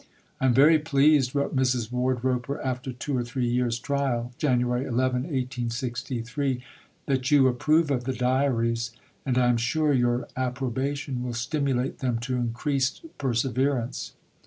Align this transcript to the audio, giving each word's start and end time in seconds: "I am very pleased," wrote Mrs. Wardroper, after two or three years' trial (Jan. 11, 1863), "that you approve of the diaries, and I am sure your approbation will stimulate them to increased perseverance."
"I 0.39 0.47
am 0.47 0.53
very 0.55 0.79
pleased," 0.79 1.35
wrote 1.35 1.55
Mrs. 1.55 1.91
Wardroper, 1.91 2.59
after 2.65 2.91
two 2.91 3.15
or 3.15 3.23
three 3.23 3.45
years' 3.47 3.77
trial 3.77 4.33
(Jan. 4.39 4.59
11, 4.61 4.89
1863), 4.97 6.63
"that 7.05 7.29
you 7.29 7.47
approve 7.47 7.91
of 7.91 8.05
the 8.05 8.13
diaries, 8.15 8.93
and 9.27 9.37
I 9.37 9.45
am 9.47 9.57
sure 9.57 9.93
your 9.93 10.27
approbation 10.35 11.21
will 11.21 11.35
stimulate 11.35 11.99
them 11.99 12.17
to 12.21 12.35
increased 12.35 13.05
perseverance." 13.19 14.13